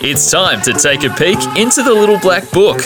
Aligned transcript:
It's 0.00 0.30
time 0.30 0.62
to 0.62 0.72
take 0.72 1.04
a 1.04 1.10
peek 1.10 1.38
into 1.58 1.82
the 1.82 1.92
little 1.92 2.18
black 2.18 2.50
book. 2.50 2.80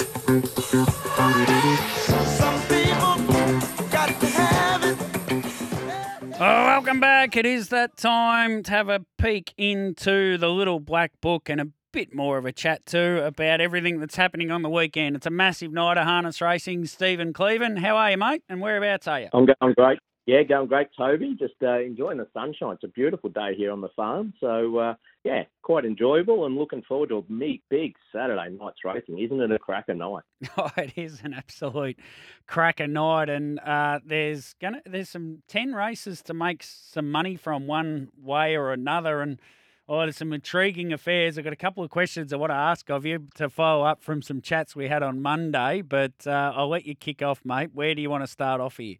Oh, 6.40 6.64
welcome 6.64 6.98
back. 6.98 7.36
It 7.36 7.46
is 7.46 7.68
that 7.68 7.96
time 7.96 8.64
to 8.64 8.70
have 8.72 8.88
a 8.88 9.04
peek 9.16 9.54
into 9.56 10.36
the 10.38 10.48
little 10.48 10.80
black 10.80 11.12
book 11.20 11.48
and 11.48 11.60
a 11.60 11.68
bit 11.92 12.12
more 12.12 12.36
of 12.36 12.44
a 12.44 12.50
chat 12.50 12.84
too 12.84 13.20
about 13.24 13.60
everything 13.60 14.00
that's 14.00 14.16
happening 14.16 14.50
on 14.50 14.62
the 14.62 14.70
weekend. 14.70 15.14
It's 15.14 15.26
a 15.26 15.30
massive 15.30 15.70
night 15.70 15.98
of 15.98 16.04
harness 16.04 16.40
racing. 16.40 16.86
Stephen 16.86 17.32
Cleave, 17.32 17.62
how 17.78 17.96
are 17.96 18.10
you, 18.10 18.16
mate? 18.16 18.42
And 18.48 18.60
whereabouts 18.60 19.06
are 19.06 19.20
you? 19.20 19.28
I'm 19.32 19.46
going 19.46 19.74
great. 19.74 20.00
Yeah, 20.28 20.42
going 20.42 20.66
great, 20.68 20.88
Toby. 20.94 21.36
Just 21.38 21.54
uh, 21.62 21.80
enjoying 21.80 22.18
the 22.18 22.28
sunshine. 22.34 22.74
It's 22.74 22.84
a 22.84 22.88
beautiful 22.88 23.30
day 23.30 23.54
here 23.56 23.72
on 23.72 23.80
the 23.80 23.88
farm. 23.96 24.34
So, 24.38 24.76
uh, 24.76 24.94
yeah, 25.24 25.44
quite 25.62 25.86
enjoyable 25.86 26.44
and 26.44 26.54
looking 26.54 26.82
forward 26.82 27.08
to 27.08 27.16
a 27.16 27.22
big, 27.22 27.62
big 27.70 27.94
Saturday 28.12 28.50
night's 28.50 28.84
racing. 28.84 29.18
Isn't 29.18 29.40
it 29.40 29.50
a 29.50 29.58
cracker 29.58 29.94
night? 29.94 30.24
Oh, 30.58 30.70
it 30.76 30.92
is 30.96 31.22
an 31.24 31.32
absolute 31.32 31.98
cracker 32.46 32.86
night, 32.86 33.30
and 33.30 33.58
uh, 33.60 34.00
there's 34.04 34.54
gonna 34.60 34.82
there's 34.84 35.08
some 35.08 35.42
ten 35.48 35.72
races 35.72 36.20
to 36.24 36.34
make 36.34 36.62
some 36.62 37.10
money 37.10 37.36
from 37.36 37.66
one 37.66 38.08
way 38.22 38.54
or 38.54 38.74
another, 38.74 39.22
and 39.22 39.40
oh, 39.88 40.00
there's 40.00 40.18
some 40.18 40.34
intriguing 40.34 40.92
affairs. 40.92 41.38
I've 41.38 41.44
got 41.44 41.54
a 41.54 41.56
couple 41.56 41.82
of 41.82 41.88
questions 41.88 42.34
I 42.34 42.36
want 42.36 42.50
to 42.50 42.56
ask 42.56 42.90
of 42.90 43.06
you 43.06 43.28
to 43.36 43.48
follow 43.48 43.82
up 43.82 44.02
from 44.02 44.20
some 44.20 44.42
chats 44.42 44.76
we 44.76 44.88
had 44.88 45.02
on 45.02 45.22
Monday, 45.22 45.80
but 45.80 46.26
uh, 46.26 46.52
I'll 46.54 46.68
let 46.68 46.84
you 46.84 46.94
kick 46.94 47.22
off, 47.22 47.46
mate. 47.46 47.70
Where 47.72 47.94
do 47.94 48.02
you 48.02 48.10
want 48.10 48.24
to 48.24 48.28
start 48.28 48.60
off 48.60 48.76
here? 48.76 48.96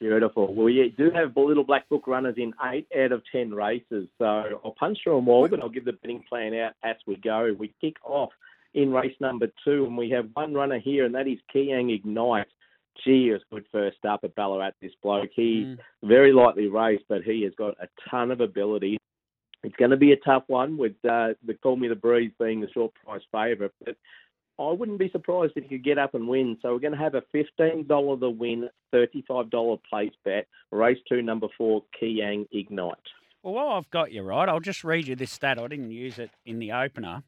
Beautiful. 0.00 0.52
Well, 0.52 0.68
you 0.68 0.90
do 0.90 1.10
have 1.12 1.36
little 1.36 1.64
black 1.64 1.88
book 1.88 2.06
runners 2.06 2.34
in 2.36 2.52
eight 2.72 2.86
out 2.98 3.12
of 3.12 3.22
ten 3.30 3.52
races. 3.54 4.08
So 4.18 4.24
I'll 4.64 4.74
punch 4.78 4.98
through 5.02 5.16
them 5.16 5.28
all, 5.28 5.48
but 5.48 5.60
I'll 5.60 5.68
give 5.68 5.84
the 5.84 5.92
betting 5.92 6.24
plan 6.28 6.52
out 6.54 6.72
as 6.82 6.96
we 7.06 7.16
go. 7.16 7.54
We 7.58 7.72
kick 7.80 7.96
off 8.04 8.30
in 8.74 8.92
race 8.92 9.14
number 9.20 9.46
two, 9.64 9.86
and 9.86 9.96
we 9.96 10.10
have 10.10 10.28
one 10.34 10.52
runner 10.52 10.80
here, 10.80 11.04
and 11.04 11.14
that 11.14 11.28
is 11.28 11.38
Keayang 11.54 11.94
Ignite. 11.94 12.48
Gee, 13.04 13.30
is 13.30 13.42
good 13.50 13.64
first 13.72 14.04
up 14.04 14.20
at 14.24 14.34
Ballarat, 14.34 14.72
this 14.80 14.92
bloke. 15.02 15.30
He's 15.34 15.66
Mm. 15.66 15.78
very 16.04 16.32
lightly 16.32 16.68
raced, 16.68 17.04
but 17.08 17.22
he 17.22 17.42
has 17.42 17.54
got 17.56 17.74
a 17.80 17.88
ton 18.08 18.30
of 18.30 18.40
ability. 18.40 18.98
It's 19.64 19.74
going 19.76 19.90
to 19.90 19.96
be 19.96 20.12
a 20.12 20.16
tough 20.16 20.44
one 20.48 20.76
with 20.76 20.94
uh, 21.04 21.34
the 21.44 21.54
Call 21.54 21.76
Me 21.76 21.88
the 21.88 21.96
Breeze 21.96 22.32
being 22.38 22.60
the 22.60 22.70
short 22.70 22.92
price 22.94 23.22
favourite, 23.32 23.72
but 23.84 23.96
I 24.58 24.70
wouldn't 24.70 24.98
be 24.98 25.10
surprised 25.10 25.54
if 25.56 25.70
you 25.70 25.78
get 25.78 25.98
up 25.98 26.14
and 26.14 26.28
win. 26.28 26.56
So 26.62 26.72
we're 26.72 26.78
going 26.78 26.92
to 26.92 26.98
have 26.98 27.14
a 27.14 27.22
$15 27.34 28.20
the 28.20 28.30
win, 28.30 28.68
$35 28.94 29.80
place 29.88 30.12
bet. 30.24 30.46
Race 30.70 30.98
two, 31.08 31.22
number 31.22 31.48
four, 31.58 31.82
Keayang 32.00 32.46
Ignite. 32.52 32.94
Well, 33.42 33.54
while 33.54 33.68
I've 33.76 33.90
got 33.90 34.12
you 34.12 34.22
right, 34.22 34.48
I'll 34.48 34.60
just 34.60 34.84
read 34.84 35.08
you 35.08 35.16
this 35.16 35.32
stat. 35.32 35.58
I 35.58 35.66
didn't 35.66 35.90
use 35.90 36.18
it 36.18 36.30
in 36.46 36.60
the 36.60 36.72
opener. 36.72 37.22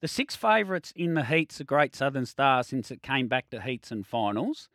The 0.00 0.08
six 0.08 0.36
favourites 0.36 0.92
in 0.94 1.14
the 1.14 1.24
heats 1.24 1.60
are 1.60 1.64
Great 1.64 1.96
Southern 1.96 2.26
Star 2.26 2.62
since 2.62 2.90
it 2.90 3.02
came 3.02 3.26
back 3.26 3.50
to 3.50 3.60
heats 3.60 3.90
and 3.90 4.06
finals. 4.06 4.68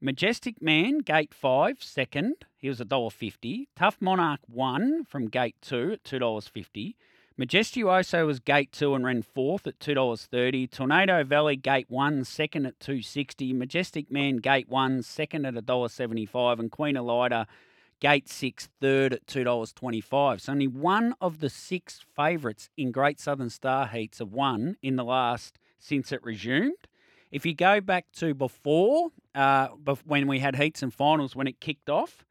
Majestic 0.00 0.62
Man, 0.62 1.00
Gate 1.00 1.34
5, 1.34 1.82
second. 1.82 2.46
He 2.56 2.68
was 2.68 2.80
$1.50. 2.80 3.66
Tough 3.76 3.98
Monarch, 4.00 4.40
1 4.46 5.04
from 5.04 5.28
Gate 5.28 5.56
2 5.60 5.92
at 5.92 6.04
$2.50. 6.04 6.94
Majestuoso 7.40 8.26
was 8.26 8.38
Gate 8.38 8.70
2 8.70 8.94
and 8.94 9.02
ran 9.02 9.22
fourth 9.22 9.66
at 9.66 9.78
$2.30. 9.78 10.70
Tornado 10.70 11.24
Valley, 11.24 11.56
Gate 11.56 11.86
1, 11.88 12.22
second 12.24 12.66
at 12.66 12.78
260 12.80 13.54
Majestic 13.54 14.10
Man, 14.10 14.36
Gate 14.36 14.68
1, 14.68 15.02
second 15.02 15.46
at 15.46 15.54
$1.75. 15.54 16.58
And 16.58 16.70
Queen 16.70 16.96
Elida, 16.96 17.46
Gate 17.98 18.28
6, 18.28 18.68
third 18.78 19.14
at 19.14 19.26
$2.25. 19.26 20.40
So 20.42 20.52
only 20.52 20.66
one 20.66 21.14
of 21.18 21.40
the 21.40 21.48
six 21.48 22.04
favourites 22.14 22.68
in 22.76 22.92
Great 22.92 23.18
Southern 23.18 23.48
Star 23.48 23.86
heats 23.86 24.18
have 24.18 24.34
won 24.34 24.76
in 24.82 24.96
the 24.96 25.04
last 25.04 25.58
since 25.78 26.12
it 26.12 26.22
resumed. 26.22 26.88
If 27.32 27.46
you 27.46 27.54
go 27.54 27.80
back 27.80 28.12
to 28.16 28.34
before, 28.34 29.12
uh, 29.34 29.68
when 30.04 30.26
we 30.26 30.40
had 30.40 30.56
heats 30.56 30.82
and 30.82 30.92
finals, 30.92 31.34
when 31.34 31.46
it 31.46 31.58
kicked 31.58 31.88
off, 31.88 32.26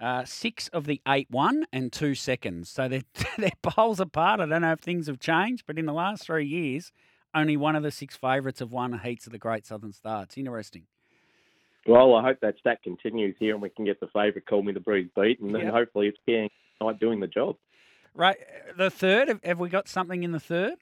uh, 0.00 0.24
six 0.24 0.68
of 0.68 0.86
the 0.86 1.00
eight 1.08 1.28
won 1.30 1.66
and 1.72 1.92
two 1.92 2.14
seconds. 2.14 2.70
So 2.70 2.88
they're, 2.88 3.02
they're 3.38 3.50
poles 3.62 4.00
apart. 4.00 4.40
I 4.40 4.46
don't 4.46 4.62
know 4.62 4.72
if 4.72 4.80
things 4.80 5.06
have 5.06 5.18
changed, 5.20 5.64
but 5.66 5.78
in 5.78 5.86
the 5.86 5.92
last 5.92 6.24
three 6.24 6.46
years, 6.46 6.92
only 7.34 7.56
one 7.56 7.76
of 7.76 7.82
the 7.82 7.90
six 7.90 8.16
favourites 8.16 8.60
have 8.60 8.70
won 8.72 8.98
heats 9.00 9.26
of 9.26 9.32
the 9.32 9.38
Great 9.38 9.66
Southern 9.66 9.92
Star. 9.92 10.22
It's 10.22 10.36
interesting. 10.38 10.84
Well, 11.86 12.14
I 12.14 12.22
hope 12.22 12.38
that 12.42 12.58
stat 12.58 12.82
continues 12.82 13.34
here 13.38 13.54
and 13.54 13.62
we 13.62 13.70
can 13.70 13.84
get 13.84 13.98
the 14.00 14.08
favourite 14.08 14.46
Call 14.46 14.62
Me 14.62 14.72
the 14.72 14.80
Breeze 14.80 15.08
beat, 15.16 15.40
and 15.40 15.54
then 15.54 15.62
Yep. 15.62 15.72
hopefully 15.72 16.08
it's 16.08 16.18
Keayang 16.28 16.48
Ignite 16.80 17.00
doing 17.00 17.20
the 17.20 17.26
job. 17.26 17.56
Right, 18.14 18.36
the 18.76 18.90
third. 18.90 19.28
Have, 19.28 19.40
have 19.44 19.58
we 19.58 19.68
got 19.68 19.88
something 19.88 20.22
in 20.22 20.32
the 20.32 20.40
third? 20.40 20.74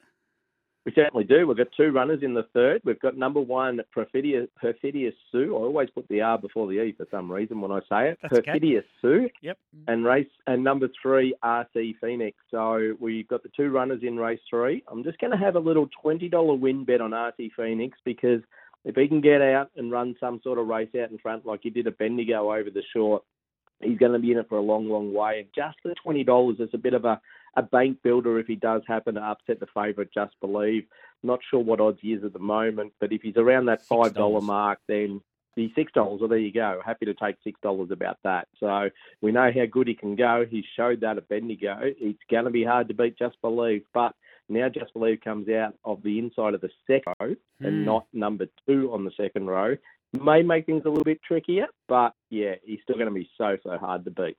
We 0.86 0.92
certainly 0.94 1.24
do. 1.24 1.48
We've 1.48 1.56
got 1.56 1.66
two 1.76 1.90
runners 1.90 2.20
in 2.22 2.32
the 2.32 2.46
third. 2.54 2.80
We've 2.84 3.00
got 3.00 3.18
number 3.18 3.40
one, 3.40 3.80
Perfidious, 3.92 4.46
Perfidious 4.56 5.14
Sue. 5.32 5.56
I 5.56 5.58
always 5.58 5.90
put 5.90 6.06
the 6.06 6.20
R 6.20 6.38
before 6.38 6.68
the 6.68 6.80
E 6.80 6.94
for 6.96 7.08
some 7.10 7.30
reason 7.30 7.60
when 7.60 7.72
I 7.72 7.80
say 7.88 8.10
it. 8.10 8.18
That's 8.22 8.34
okay. 8.34 8.80
Sue. 9.02 9.28
Yep. 9.42 9.58
And 9.88 10.04
race 10.04 10.28
and 10.46 10.62
number 10.62 10.88
three, 11.02 11.34
RC 11.42 11.94
Phoenix. 12.00 12.38
So 12.52 12.94
we've 13.00 13.26
got 13.26 13.42
the 13.42 13.48
two 13.56 13.70
runners 13.70 14.02
in 14.04 14.16
race 14.16 14.38
three. 14.48 14.84
I'm 14.86 15.02
just 15.02 15.18
going 15.18 15.32
to 15.32 15.36
have 15.36 15.56
a 15.56 15.60
little 15.60 15.88
twenty 16.00 16.28
dollar 16.28 16.54
win 16.54 16.84
bet 16.84 17.00
on 17.00 17.10
RC 17.10 17.50
Phoenix 17.56 17.98
because 18.04 18.40
if 18.84 18.94
he 18.94 19.08
can 19.08 19.20
get 19.20 19.42
out 19.42 19.72
and 19.76 19.90
run 19.90 20.14
some 20.20 20.40
sort 20.44 20.60
of 20.60 20.68
race 20.68 20.90
out 21.02 21.10
in 21.10 21.18
front 21.18 21.44
like 21.44 21.60
he 21.64 21.70
did 21.70 21.88
at 21.88 21.98
Bendigo 21.98 22.52
over 22.52 22.70
the 22.70 22.84
short, 22.92 23.24
he's 23.82 23.98
going 23.98 24.12
to 24.12 24.20
be 24.20 24.30
in 24.30 24.38
it 24.38 24.48
for 24.48 24.58
a 24.58 24.62
long, 24.62 24.88
long 24.88 25.12
way. 25.12 25.40
And 25.40 25.48
just 25.52 25.78
the 25.82 25.96
twenty 26.00 26.22
dollars 26.22 26.60
is 26.60 26.70
a 26.74 26.78
bit 26.78 26.94
of 26.94 27.04
a 27.04 27.20
a 27.56 27.62
bank 27.62 27.98
builder 28.02 28.38
if 28.38 28.46
he 28.46 28.56
does 28.56 28.82
happen 28.86 29.14
to 29.14 29.20
upset 29.22 29.60
the 29.60 29.66
favourite. 29.74 30.10
Just 30.12 30.34
believe. 30.40 30.84
Not 31.22 31.40
sure 31.50 31.60
what 31.60 31.80
odds 31.80 31.98
he 32.02 32.12
is 32.12 32.22
at 32.24 32.32
the 32.32 32.38
moment, 32.38 32.92
but 33.00 33.12
if 33.12 33.22
he's 33.22 33.36
around 33.36 33.66
that 33.66 33.84
five 33.86 34.14
dollar 34.14 34.40
mark, 34.40 34.78
then 34.86 35.20
the 35.56 35.72
six 35.74 35.90
dollars. 35.92 36.20
Well, 36.20 36.28
there 36.28 36.38
you 36.38 36.52
go. 36.52 36.80
Happy 36.84 37.06
to 37.06 37.14
take 37.14 37.36
six 37.42 37.58
dollars 37.62 37.90
about 37.90 38.18
that. 38.24 38.46
So 38.60 38.90
we 39.22 39.32
know 39.32 39.50
how 39.52 39.64
good 39.70 39.88
he 39.88 39.94
can 39.94 40.14
go. 40.14 40.44
He 40.48 40.62
showed 40.76 41.00
that 41.00 41.16
at 41.16 41.28
Bendigo. 41.28 41.78
It's 41.82 42.18
going 42.30 42.44
to 42.44 42.50
be 42.50 42.64
hard 42.64 42.88
to 42.88 42.94
beat 42.94 43.18
Just 43.18 43.40
Believe, 43.40 43.84
but 43.94 44.14
now 44.48 44.68
Just 44.68 44.92
Believe 44.92 45.22
comes 45.22 45.48
out 45.48 45.74
of 45.84 46.02
the 46.02 46.18
inside 46.18 46.54
of 46.54 46.60
the 46.60 46.70
second 46.86 47.14
row 47.20 47.34
Hmm. 47.58 47.64
and 47.66 47.86
not 47.86 48.06
number 48.12 48.46
two 48.68 48.92
on 48.92 49.04
the 49.04 49.10
second 49.16 49.46
row. 49.46 49.76
May 50.12 50.42
make 50.42 50.66
things 50.66 50.82
a 50.84 50.88
little 50.88 51.04
bit 51.04 51.20
trickier, 51.26 51.66
but 51.88 52.12
yeah, 52.30 52.54
he's 52.62 52.78
still 52.82 52.96
going 52.96 53.08
to 53.08 53.14
be 53.14 53.28
so 53.36 53.56
so 53.64 53.76
hard 53.78 54.04
to 54.04 54.10
beat. 54.10 54.36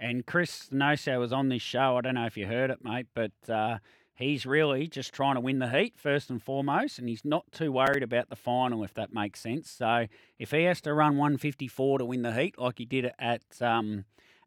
And 0.00 0.24
Chris 0.24 0.70
Noso 0.72 1.20
was 1.20 1.30
on 1.30 1.50
this 1.50 1.60
show. 1.60 1.98
I 1.98 2.00
don't 2.00 2.14
know 2.14 2.24
if 2.24 2.38
you 2.38 2.46
heard 2.46 2.70
it, 2.70 2.82
mate, 2.82 3.06
but 3.14 3.32
uh, 3.50 3.78
he's 4.14 4.46
really 4.46 4.88
just 4.88 5.12
trying 5.12 5.34
to 5.34 5.42
win 5.42 5.58
the 5.58 5.68
heat 5.68 5.92
first 5.98 6.30
and 6.30 6.42
foremost, 6.42 6.98
and 6.98 7.06
he's 7.06 7.22
not 7.22 7.52
too 7.52 7.70
worried 7.70 8.02
about 8.02 8.30
the 8.30 8.36
final, 8.36 8.82
if 8.82 8.94
that 8.94 9.12
makes 9.12 9.40
sense. 9.40 9.70
So 9.70 10.06
if 10.38 10.52
he 10.52 10.64
has 10.64 10.80
to 10.82 10.94
run 10.94 11.18
154 11.18 11.98
to 11.98 12.04
win 12.06 12.22
the 12.22 12.32
heat, 12.32 12.58
like 12.58 12.78
he 12.78 12.86
did 12.86 13.12
at 13.18 13.42
um, 13.60 14.06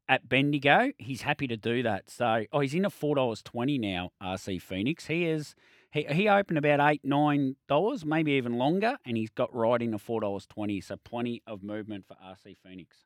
at 0.09 0.27
Bendigo, 0.27 0.91
he's 0.97 1.21
happy 1.21 1.45
to 1.47 1.55
do 1.55 1.83
that. 1.83 2.09
So 2.09 2.45
oh, 2.51 2.59
he's 2.61 2.73
in 2.73 2.85
at 2.85 2.91
four 2.91 3.15
dollars 3.15 3.43
twenty 3.43 3.77
now. 3.77 4.11
RC 4.21 4.59
Phoenix. 4.59 5.05
He 5.05 5.25
is. 5.25 5.53
He, 5.91 6.03
he 6.09 6.27
opened 6.27 6.57
about 6.57 6.79
eight 6.79 7.01
nine 7.03 7.57
dollars, 7.67 8.03
maybe 8.03 8.31
even 8.31 8.57
longer, 8.57 8.97
and 9.05 9.17
he's 9.17 9.29
got 9.29 9.53
right 9.55 9.79
in 9.81 9.95
four 9.99 10.19
dollars 10.19 10.47
twenty. 10.47 10.81
So 10.81 10.95
plenty 10.97 11.43
of 11.45 11.61
movement 11.61 12.05
for 12.07 12.15
RC 12.15 12.57
Phoenix. 12.57 13.05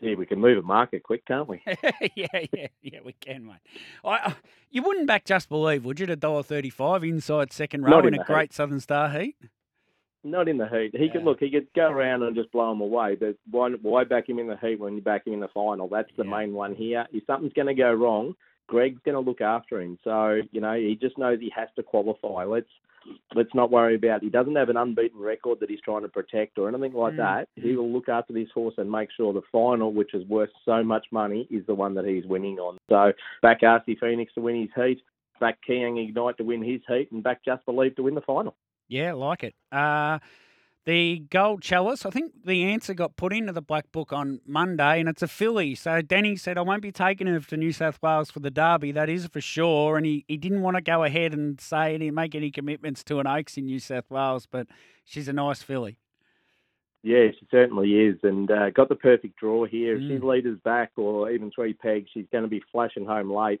Gee, 0.00 0.14
we 0.14 0.24
can 0.26 0.38
move 0.40 0.58
a 0.58 0.62
market 0.62 1.02
quick, 1.02 1.24
can't 1.26 1.48
we? 1.48 1.60
yeah, 2.14 2.26
yeah, 2.52 2.66
yeah, 2.82 2.98
we 3.04 3.12
can, 3.12 3.44
mate. 3.46 3.56
I, 4.04 4.34
you 4.70 4.82
wouldn't 4.82 5.06
back 5.06 5.24
Just 5.24 5.48
Believe, 5.48 5.84
would 5.84 5.98
you? 6.00 6.06
At 6.06 6.20
dollar 6.20 6.42
thirty-five 6.42 7.02
inside 7.04 7.52
second 7.52 7.82
row 7.82 7.90
Not 7.90 8.06
in 8.06 8.14
in 8.14 8.20
a 8.20 8.24
great 8.24 8.52
Southern 8.52 8.80
Star 8.80 9.10
heat. 9.10 9.36
Not 10.22 10.48
in 10.48 10.58
the 10.58 10.68
heat. 10.68 10.94
He 10.94 11.08
could 11.10 11.24
look. 11.24 11.40
He 11.40 11.50
could 11.50 11.66
go 11.74 11.88
around 11.90 12.22
and 12.22 12.36
just 12.36 12.52
blow 12.52 12.70
him 12.72 12.80
away. 12.82 13.16
But 13.16 13.36
why, 13.50 13.70
why 13.82 14.04
back 14.04 14.28
him 14.28 14.38
in 14.38 14.48
the 14.48 14.56
heat 14.58 14.78
when 14.78 14.94
you 14.94 15.00
back 15.02 15.26
him 15.26 15.32
in 15.32 15.40
the 15.40 15.48
final? 15.48 15.88
That's 15.88 16.10
the 16.16 16.24
Yeah. 16.24 16.30
main 16.30 16.52
one 16.52 16.74
here. 16.74 17.06
If 17.12 17.24
something's 17.26 17.54
going 17.54 17.68
to 17.68 17.74
go 17.74 17.92
wrong, 17.92 18.34
Greg's 18.70 19.00
going 19.04 19.16
to 19.16 19.20
look 19.28 19.40
after 19.40 19.80
him. 19.80 19.98
So 20.04 20.40
you 20.52 20.60
know 20.60 20.74
he 20.74 20.96
just 21.00 21.18
knows 21.18 21.40
he 21.40 21.52
has 21.54 21.68
to 21.76 21.82
qualify. 21.82 22.44
Let's 22.44 22.70
let's 23.34 23.52
not 23.54 23.70
worry 23.72 23.96
about. 23.96 24.22
He 24.22 24.30
doesn't 24.30 24.54
have 24.54 24.68
an 24.68 24.76
unbeaten 24.76 25.18
record 25.18 25.58
that 25.60 25.68
he's 25.68 25.80
trying 25.80 26.02
to 26.02 26.08
protect 26.08 26.56
or 26.58 26.68
anything 26.68 26.92
like 26.92 27.14
Mm. 27.14 27.16
that. 27.16 27.48
He 27.56 27.74
will 27.74 27.90
look 27.90 28.08
after 28.08 28.32
this 28.32 28.50
horse 28.54 28.74
and 28.78 28.90
make 28.90 29.10
sure 29.16 29.32
the 29.32 29.42
final, 29.50 29.92
which 29.92 30.14
is 30.14 30.24
worth 30.28 30.50
so 30.64 30.84
much 30.84 31.06
money, 31.10 31.48
is 31.50 31.66
the 31.66 31.74
one 31.74 31.94
that 31.94 32.04
he's 32.04 32.26
winning 32.26 32.58
on. 32.60 32.78
So 32.88 33.12
back 33.42 33.62
RC 33.62 33.96
Phoenix 33.98 34.32
to 34.34 34.40
win 34.40 34.60
his 34.60 34.70
heat. 34.76 35.02
Back 35.40 35.58
Keayang 35.66 35.98
Ignite 36.06 36.36
to 36.36 36.44
win 36.44 36.62
his 36.62 36.82
heat, 36.86 37.10
and 37.10 37.22
back 37.22 37.42
Just 37.44 37.64
Believe 37.64 37.96
to 37.96 38.02
win 38.02 38.14
the 38.14 38.20
final. 38.20 38.54
Yeah, 38.88 39.14
like 39.14 39.42
it. 39.42 39.54
Uh, 39.72 40.18
the 40.86 41.18
Gold 41.30 41.62
Chalice, 41.62 42.06
I 42.06 42.10
think 42.10 42.32
the 42.44 42.64
answer 42.64 42.94
got 42.94 43.16
put 43.16 43.32
into 43.32 43.52
the 43.52 43.60
Black 43.60 43.92
Book 43.92 44.12
on 44.12 44.40
Monday, 44.46 44.98
and 45.00 45.08
it's 45.08 45.22
a 45.22 45.28
filly. 45.28 45.74
So 45.74 46.00
Danny 46.00 46.36
said, 46.36 46.56
I 46.56 46.62
won't 46.62 46.82
be 46.82 46.90
taking 46.90 47.26
her 47.26 47.38
to 47.38 47.56
New 47.56 47.72
South 47.72 47.98
Wales 48.02 48.30
for 48.30 48.40
the 48.40 48.50
Derby. 48.50 48.90
That 48.92 49.08
is 49.10 49.26
for 49.26 49.40
sure. 49.42 49.96
And 49.96 50.06
he, 50.06 50.24
he 50.26 50.36
didn't 50.38 50.62
want 50.62 50.76
to 50.76 50.82
go 50.82 51.04
ahead 51.04 51.34
and 51.34 51.60
say 51.60 51.94
any, 51.94 52.10
make 52.10 52.34
any 52.34 52.50
commitments 52.50 53.04
to 53.04 53.20
an 53.20 53.26
Oaks 53.26 53.56
in 53.58 53.66
New 53.66 53.78
South 53.78 54.10
Wales, 54.10 54.46
but 54.50 54.66
she's 55.04 55.28
a 55.28 55.32
nice 55.34 55.62
filly. 55.62 55.98
Yeah, 57.02 57.28
she 57.38 57.46
certainly 57.50 57.92
is, 57.94 58.16
and 58.22 58.50
uh, 58.50 58.70
got 58.70 58.88
the 58.90 58.94
perfect 58.94 59.36
draw 59.36 59.64
here. 59.64 59.96
If 59.96 60.02
she 60.02 60.18
Mm. 60.18 60.24
leaders 60.24 60.58
back 60.64 60.92
or 60.96 61.30
even 61.30 61.50
three 61.50 61.72
pegs, 61.72 62.10
she's 62.12 62.26
going 62.30 62.44
to 62.44 62.48
be 62.48 62.62
flashing 62.72 63.06
home 63.06 63.30
late. 63.32 63.60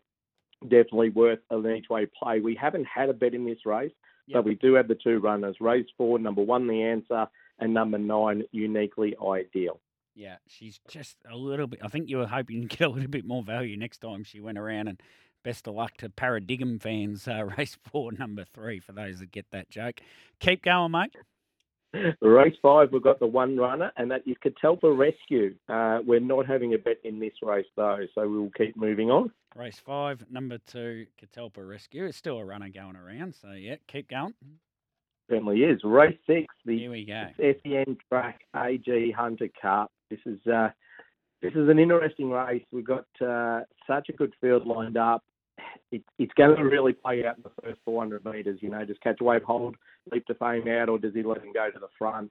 definitely 0.68 1.08
worth 1.08 1.38
an 1.50 1.66
each 1.70 1.88
way 1.88 2.04
play. 2.06 2.40
We 2.40 2.54
haven't 2.54 2.84
had 2.86 3.08
a 3.08 3.14
bet 3.14 3.32
in 3.32 3.46
this 3.46 3.64
race, 3.64 3.92
Yep. 4.30 4.38
but 4.38 4.44
we 4.44 4.54
do 4.54 4.74
have 4.74 4.88
the 4.88 4.94
two 4.94 5.18
runners. 5.18 5.56
Race 5.60 5.86
four, 5.96 6.18
number 6.18 6.42
one, 6.42 6.66
the 6.66 6.82
answer, 6.82 7.26
and 7.58 7.74
number 7.74 7.98
nine, 7.98 8.44
uniquely 8.52 9.14
ideal. 9.24 9.80
Yeah, 10.14 10.36
she's 10.46 10.80
just 10.88 11.16
a 11.30 11.36
little 11.36 11.66
bit. 11.66 11.80
I 11.82 11.88
think 11.88 12.08
you 12.08 12.18
were 12.18 12.26
hoping 12.26 12.68
to 12.68 12.76
get 12.76 12.86
a 12.86 12.90
little 12.90 13.10
bit 13.10 13.24
more 13.24 13.42
value 13.42 13.76
next 13.76 13.98
time 13.98 14.24
she 14.24 14.40
went 14.40 14.58
around. 14.58 14.88
And 14.88 15.00
best 15.42 15.66
of 15.66 15.74
luck 15.74 15.96
to 15.98 16.10
Paradigm 16.10 16.78
fans. 16.78 17.26
Uh, 17.26 17.44
race 17.58 17.76
four, 17.90 18.12
number 18.12 18.44
three, 18.44 18.80
for 18.80 18.92
those 18.92 19.20
that 19.20 19.32
get 19.32 19.46
that 19.52 19.70
joke. 19.70 20.00
Keep 20.38 20.64
going, 20.64 20.92
mate. 20.92 21.14
Race 22.20 22.54
five, 22.62 22.92
we've 22.92 23.02
got 23.02 23.18
the 23.18 23.26
one 23.26 23.56
runner, 23.56 23.90
and 23.96 24.10
that 24.10 24.22
is 24.26 24.36
Catalpa 24.44 24.96
Rescue. 24.96 25.54
Uh, 25.68 25.98
we're 26.06 26.20
not 26.20 26.46
having 26.46 26.74
a 26.74 26.78
bet 26.78 26.98
in 27.04 27.18
this 27.18 27.32
race 27.42 27.66
though, 27.76 28.06
so 28.14 28.28
we'll 28.28 28.50
keep 28.56 28.76
moving 28.76 29.10
on. 29.10 29.32
Race 29.56 29.80
five, 29.84 30.24
number 30.30 30.58
two, 30.66 31.06
Catalpa 31.20 31.68
Rescue. 31.68 32.04
It's 32.04 32.16
still 32.16 32.38
a 32.38 32.44
runner 32.44 32.68
going 32.68 32.96
around. 32.96 33.34
So, 33.34 33.52
yeah, 33.52 33.76
keep 33.88 34.08
going. 34.08 34.34
Certainly 35.28 35.62
is. 35.62 35.80
Race 35.82 36.18
six, 36.26 36.46
the 36.64 36.78
Here 36.78 36.90
we 36.90 37.04
go. 37.04 37.28
SEN 37.38 37.96
Track 38.08 38.40
AG 38.56 39.12
Hunter 39.16 39.48
Cup. 39.60 39.90
This 40.10 40.20
is 40.26 40.38
uh, 40.46 40.70
this 41.42 41.52
is 41.54 41.68
an 41.68 41.78
interesting 41.78 42.30
race. 42.30 42.64
We've 42.70 42.86
got 42.86 43.06
uh, 43.24 43.62
such 43.86 44.08
a 44.08 44.12
good 44.12 44.32
field 44.40 44.66
lined 44.66 44.96
up. 44.96 45.24
It, 45.92 46.02
it's 46.18 46.32
going 46.34 46.56
to 46.56 46.62
really 46.62 46.92
play 46.92 47.24
out 47.26 47.36
in 47.36 47.42
the 47.42 47.62
first 47.62 47.80
400 47.84 48.24
metres. 48.24 48.58
You 48.62 48.70
know, 48.70 48.84
does 48.84 48.96
Catch 49.02 49.20
Wave 49.20 49.42
hold 49.42 49.76
Leap 50.12 50.24
to 50.26 50.34
Fame 50.34 50.68
out, 50.68 50.88
or 50.88 50.98
does 50.98 51.14
he 51.14 51.22
let 51.22 51.38
him 51.38 51.52
go 51.52 51.70
to 51.70 51.78
the 51.78 51.88
front? 51.98 52.30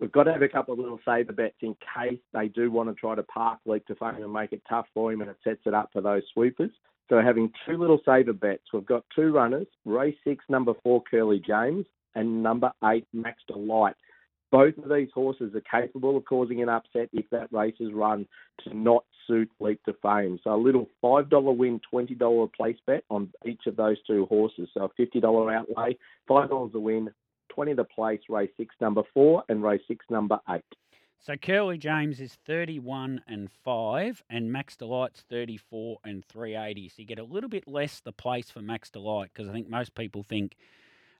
We've 0.00 0.12
got 0.12 0.24
to 0.24 0.32
have 0.32 0.42
a 0.42 0.48
couple 0.48 0.74
of 0.74 0.80
little 0.80 1.00
saver 1.04 1.32
bets 1.32 1.56
in 1.62 1.74
case 1.96 2.18
they 2.34 2.48
do 2.48 2.70
want 2.70 2.90
to 2.90 2.94
try 2.94 3.14
to 3.14 3.22
park 3.22 3.60
Leap 3.64 3.86
to 3.86 3.94
Fame 3.94 4.22
and 4.22 4.32
make 4.32 4.52
it 4.52 4.62
tough 4.68 4.86
for 4.92 5.12
him, 5.12 5.20
and 5.20 5.30
it 5.30 5.38
sets 5.42 5.60
it 5.64 5.74
up 5.74 5.90
for 5.92 6.02
those 6.02 6.22
sweepers. 6.34 6.70
So 7.08 7.20
having 7.20 7.52
two 7.66 7.76
little 7.76 8.00
saver 8.04 8.32
bets. 8.32 8.64
We've 8.72 8.84
got 8.84 9.04
two 9.14 9.32
runners. 9.32 9.68
Race 9.84 10.16
six, 10.24 10.44
number 10.48 10.72
four, 10.82 11.02
Curly 11.08 11.40
James, 11.46 11.86
and 12.14 12.42
number 12.42 12.72
eight, 12.84 13.06
Max 13.12 13.38
Delight. 13.46 13.94
Both 14.50 14.78
of 14.78 14.88
these 14.88 15.08
horses 15.12 15.54
are 15.54 15.80
capable 15.80 16.16
of 16.16 16.24
causing 16.24 16.62
an 16.62 16.68
upset 16.68 17.08
if 17.12 17.28
that 17.30 17.52
race 17.52 17.74
is 17.80 17.92
run 17.92 18.26
to 18.64 18.76
not 18.76 19.04
suit 19.26 19.50
Leap 19.60 19.82
to 19.84 19.94
Fame. 20.02 20.38
So 20.44 20.54
a 20.54 20.56
little 20.56 20.88
$5 21.02 21.56
win, 21.56 21.80
$20 21.92 22.52
place 22.52 22.76
bet 22.86 23.04
on 23.10 23.30
each 23.44 23.66
of 23.66 23.76
those 23.76 23.96
two 24.06 24.26
horses. 24.26 24.68
So 24.72 24.84
a 24.84 25.02
$50 25.02 25.54
outlay, 25.54 25.98
$5 26.28 26.74
a 26.74 26.78
win, 26.78 27.10
20 27.48 27.74
to 27.74 27.84
place, 27.84 28.20
race 28.28 28.50
six, 28.56 28.74
number 28.80 29.02
four, 29.14 29.42
and 29.48 29.62
race 29.62 29.80
six, 29.88 30.04
number 30.10 30.38
eight. 30.50 30.62
So 31.20 31.36
Curly 31.36 31.78
James 31.78 32.20
is 32.20 32.34
31 32.46 33.22
and 33.26 33.50
5 33.64 34.22
and 34.30 34.52
Max 34.52 34.76
Delight's 34.76 35.22
34 35.22 35.98
and 36.04 36.24
380. 36.24 36.88
So 36.88 36.94
you 36.98 37.04
get 37.04 37.18
a 37.18 37.24
little 37.24 37.48
bit 37.48 37.66
less 37.66 38.00
the 38.00 38.12
place 38.12 38.50
for 38.50 38.62
Max 38.62 38.90
Delight 38.90 39.30
because 39.34 39.48
I 39.48 39.52
think 39.52 39.68
most 39.68 39.94
people 39.94 40.22
think 40.22 40.56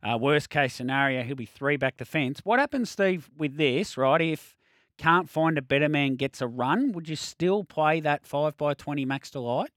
uh, 0.03 0.19
worst 0.19 0.51
case 0.51 0.75
scenario 0.75 1.23
he'll 1.23 1.37
be 1.37 1.47
three 1.47 1.77
back 1.77 1.97
the 1.97 2.05
fence. 2.05 2.41
What 2.45 2.59
happens, 2.59 2.91
Steve, 2.91 3.31
with 3.37 3.57
this, 3.57 3.97
right? 3.97 4.21
If 4.21 4.57
can't 4.99 5.29
find 5.29 5.59
a 5.59 5.63
better 5.63 5.89
man 5.89 6.17
gets 6.17 6.41
a 6.41 6.47
run, 6.47 6.93
would 6.93 7.09
you 7.09 7.17
still 7.17 7.65
play 7.65 8.01
that 8.01 8.27
5 8.27 8.57
by 8.57 8.75
20 8.75 9.05
Max 9.05 9.31
Delight? 9.31 9.71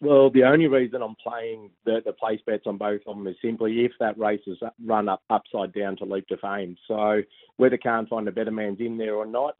Well, 0.00 0.30
the 0.30 0.44
only 0.44 0.68
reason 0.68 1.02
I'm 1.02 1.16
playing 1.16 1.70
the, 1.84 2.00
the 2.04 2.12
place 2.12 2.40
bets 2.46 2.64
on 2.66 2.76
both 2.78 3.00
of 3.06 3.16
them 3.16 3.26
is 3.26 3.34
simply 3.42 3.84
if 3.84 3.92
that 3.98 4.18
race 4.18 4.42
is 4.46 4.58
run 4.84 5.08
up 5.08 5.22
upside 5.28 5.72
down 5.72 5.96
to 5.96 6.04
Leap 6.04 6.28
to 6.28 6.36
Fame. 6.36 6.76
So 6.86 7.22
whether 7.56 7.76
can't 7.76 8.08
find 8.08 8.28
a 8.28 8.32
better 8.32 8.52
man's 8.52 8.80
in 8.80 8.96
there 8.96 9.16
or 9.16 9.26
not, 9.26 9.56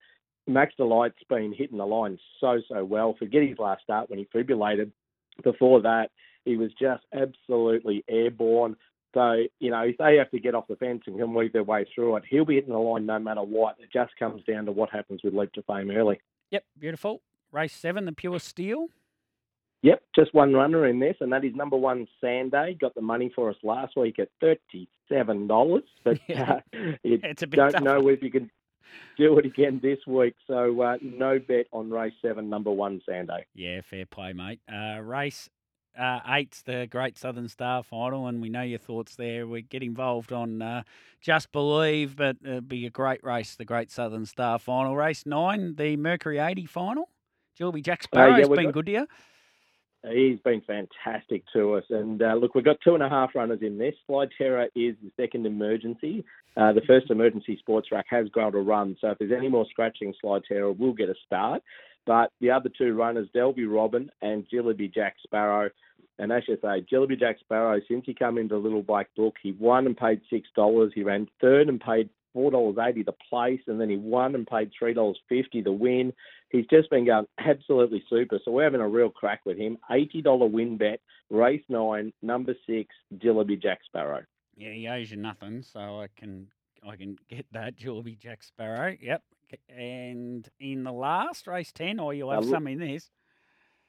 Max 0.47 0.75
Delight's 0.77 1.23
been 1.29 1.53
hitting 1.53 1.79
the 1.79 1.87
line 1.87 2.19
so 2.41 2.61
so 2.69 2.85
well. 2.85 3.17
Forget 3.19 3.43
his 3.43 3.59
last 3.59 3.83
start 3.83 4.09
when 4.09 4.19
he 4.19 4.29
fibrillated. 4.33 4.93
Before 5.43 5.83
that, 5.83 6.11
he 6.45 6.57
was 6.57 6.71
just 6.81 7.05
absolutely 7.13 8.05
airborne. 8.09 8.77
So, 9.15 9.43
you 9.59 9.71
know, 9.71 9.81
if 9.83 9.97
they 9.99 10.17
have 10.17 10.31
to 10.33 10.39
get 10.39 10.55
off 10.55 10.69
the 10.69 10.77
fence 10.77 11.03
and 11.07 11.19
can 11.19 11.33
weave 11.35 11.53
their 11.53 11.65
way 11.65 11.87
through 11.95 12.17
it, 12.17 12.25
he'll 12.29 12.45
be 12.45 12.57
hitting 12.57 12.73
the 12.73 12.79
line 12.79 13.07
no 13.07 13.19
matter 13.19 13.43
what. 13.43 13.77
It 13.81 13.89
just 13.93 14.15
comes 14.19 14.43
down 14.45 14.67
to 14.67 14.73
what 14.73 14.91
happens 14.91 15.23
with 15.25 15.35
Leap 15.35 15.53
to 15.55 15.63
Fame 15.63 15.91
early. 15.91 16.21
Yep, 16.51 16.65
beautiful. 16.79 17.23
Race 17.51 17.73
7, 17.75 18.05
the 18.05 18.13
Pure 18.13 18.39
Steel. 18.41 18.89
Yep, 19.83 20.03
just 20.15 20.35
one 20.35 20.53
runner 20.53 20.87
in 20.87 20.99
this, 20.99 21.17
and 21.21 21.33
that 21.33 21.45
is 21.45 21.55
number 21.55 21.77
one 21.77 22.07
Sanday. 22.23 22.79
Got 22.79 22.95
the 22.97 23.01
money 23.01 23.31
for 23.35 23.49
us 23.49 23.57
last 23.63 23.97
week 23.97 24.19
at 24.19 24.29
thirty-seven 24.41 25.47
dollars, 25.47 25.85
but 26.03 26.19
Yeah. 26.29 26.55
uh, 26.75 26.79
you 27.05 27.21
It's 27.23 27.45
a 27.45 27.47
bit 27.47 27.57
don't 27.59 27.71
tougher. 27.73 27.85
know 27.85 28.09
if 28.09 28.21
you 28.21 28.31
can 28.31 28.51
do 29.17 29.39
it 29.39 29.47
again 29.47 29.79
this 29.81 29.99
week. 30.07 30.35
So 30.49 30.81
uh, 30.83 30.97
no 31.01 31.39
bet 31.39 31.67
on 31.71 31.91
race 31.91 32.13
seven, 32.21 32.51
number 32.51 32.73
one 32.73 33.01
Sanday. 33.09 33.45
Yeah, 33.55 33.81
fair 33.83 34.05
play, 34.05 34.33
mate. 34.33 34.61
Uh, 34.71 35.01
race 35.01 35.49
uh, 35.99 36.21
eight's 36.29 36.63
the 36.63 36.87
Great 36.91 37.19
Southern 37.19 37.49
Star 37.49 37.83
final, 37.83 38.27
and 38.27 38.41
we 38.41 38.49
know 38.49 38.63
your 38.63 38.79
thoughts 38.79 39.17
there. 39.17 39.47
We 39.47 39.63
get 39.63 39.83
involved 39.83 40.33
on 40.33 40.63
uh, 40.63 40.83
Just 41.21 41.53
Believe, 41.53 42.17
but 42.17 42.37
it'll 42.45 42.61
be 42.61 42.87
a 42.87 42.91
great 42.91 43.23
race, 43.25 43.55
the 43.57 43.65
Great 43.65 43.91
Southern 43.91 44.27
Star 44.27 44.59
final. 44.59 44.97
Race 44.97 45.27
nine, 45.27 45.75
the 45.77 45.97
Mercury 45.97 46.39
80 46.39 46.67
final. 46.67 47.09
Gilby 47.57 47.83
Jack 47.83 48.05
Uh, 48.15 48.27
yeah, 48.27 48.47
been 48.47 48.65
got- 48.67 48.75
good 48.75 48.87
to 48.87 48.93
you. 48.93 49.07
He's 50.09 50.39
been 50.41 50.61
fantastic 50.61 51.43
to 51.53 51.75
us. 51.75 51.85
And 51.91 52.23
uh, 52.23 52.35
look, 52.35 52.55
we've 52.55 52.65
got 52.65 52.77
two 52.85 52.95
and 52.95 53.03
a 53.03 53.09
half 53.09 53.35
runners 53.35 53.59
in 53.63 53.79
this. 53.79 53.95
Slide 54.07 54.29
Terror 54.39 54.69
is 54.77 54.95
the 55.03 55.11
second 55.17 55.45
emergency. 55.45 56.25
Uh, 56.57 56.73
the 56.73 56.83
first 56.83 57.11
emergency 57.11 57.57
sports 57.59 57.89
rack 57.91 58.07
has 58.09 58.29
grown 58.29 58.55
a 58.55 58.59
run. 58.59 58.97
So 59.01 59.11
if 59.11 59.19
there's 59.19 59.33
any 59.37 59.49
more 59.49 59.67
scratching, 59.69 60.15
Slide 60.21 60.43
Terror 60.47 60.73
will 60.73 60.93
get 60.93 61.09
a 61.09 61.15
start. 61.27 61.63
But 62.07 62.31
the 62.41 62.53
other 62.53 62.71
two 62.71 62.95
runners, 62.95 63.29
Delby 63.35 63.67
Robin 63.69 64.11
and 64.23 64.47
Jillaby 64.49 64.95
Jack 64.95 65.17
Sparrow. 65.23 65.69
And 66.19 66.33
as 66.33 66.43
you 66.49 66.57
say, 66.61 66.81
Jillaby 66.93 67.19
Jack 67.19 67.39
Sparrow, 67.41 67.81
since 67.89 68.05
he 68.07 68.15
came 68.15 68.39
into 68.39 68.57
Little 68.57 68.83
Black 68.83 69.09
Book, 69.17 69.37
he 69.43 69.53
won 69.53 69.87
and 69.87 69.97
paid 69.97 70.21
$6. 70.33 70.93
He 70.93 71.03
ran 71.03 71.29
third 71.41 71.69
and 71.69 71.81
paid 71.81 72.11
$4.80 72.37 73.05
the 73.07 73.15
place, 73.31 73.61
and 73.67 73.81
then 73.81 73.89
he 73.89 73.97
won 73.97 74.35
and 74.35 74.47
paid 74.47 74.71
$3.50 74.81 75.65
the 75.65 75.73
win. 75.73 76.13
He's 76.51 76.67
just 76.67 76.91
been 76.91 77.07
going 77.07 77.27
absolutely 77.39 78.03
super. 78.11 78.39
So 78.45 78.51
we're 78.51 78.65
having 78.65 78.81
a 78.81 78.89
real 78.89 79.11
crack 79.11 79.41
with 79.47 79.59
him. 79.59 79.79
$80 79.91 80.51
win 80.51 80.77
bet, 80.77 81.01
race 81.31 81.63
nine, 81.69 82.13
number 82.23 82.55
six, 82.67 82.95
Jillaby 83.17 83.61
Jack 83.61 83.81
Sparrow. 83.87 84.23
Yeah, 84.57 84.73
he 84.73 84.89
owes 84.89 85.11
you 85.11 85.17
nothing, 85.19 85.63
so 85.63 86.01
I 86.01 86.09
can 86.17 86.49
I 86.87 86.97
can 86.97 87.17
get 87.29 87.47
that. 87.53 87.77
Gilby 87.77 88.17
Jack 88.17 88.43
Sparrow. 88.43 88.97
Yep. 89.01 89.23
And 89.69 90.49
in 90.61 90.85
the 90.85 90.93
last 90.93 91.47
race 91.47 91.73
10, 91.73 91.99
or 92.01 92.13
you'll 92.15 92.31
have 92.31 92.45
Uh, 92.45 92.49
some 92.51 92.67
in 92.67 92.79
this. 92.79 93.11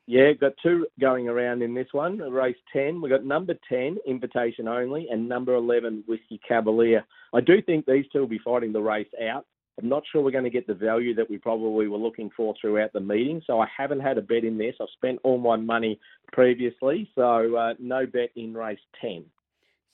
Yeah, 0.10 0.34
got 0.34 0.54
two 0.64 0.88
going 1.00 1.28
around 1.28 1.62
in 1.62 1.76
this 1.76 1.90
one. 1.92 2.18
Race 2.18 2.58
10, 2.74 3.00
we've 3.00 3.12
got 3.12 3.24
number 3.24 3.54
10, 3.70 3.98
invitation 4.08 4.68
only, 4.68 5.08
and 5.08 5.30
number 5.30 5.54
11, 5.54 6.04
Whiskey 6.08 6.42
Cavalier. 6.48 7.06
I 7.32 7.42
do 7.42 7.62
think 7.62 7.86
these 7.86 8.06
two 8.12 8.22
will 8.22 8.28
be 8.28 8.40
fighting 8.44 8.74
the 8.74 8.82
race 8.82 9.06
out. 9.32 9.46
I'm 9.80 9.88
not 9.88 10.02
sure 10.12 10.24
we're 10.24 10.32
going 10.32 10.46
to 10.46 10.50
get 10.50 10.66
the 10.66 10.74
value 10.74 11.14
that 11.14 11.30
we 11.30 11.38
probably 11.38 11.88
were 11.88 12.00
looking 12.00 12.32
for 12.36 12.56
throughout 12.60 12.92
the 12.92 13.00
meeting, 13.00 13.44
so 13.46 13.60
I 13.60 13.68
haven't 13.78 14.00
had 14.00 14.18
a 14.18 14.24
bet 14.24 14.44
in 14.44 14.58
this. 14.58 14.74
I've 14.82 14.88
spent 14.96 15.20
all 15.22 15.38
my 15.38 15.58
money 15.58 16.00
previously, 16.32 17.08
so 17.14 17.56
uh, 17.56 17.76
no 17.78 18.08
bet 18.08 18.32
in 18.36 18.56
race 18.56 18.80
10. 19.02 19.26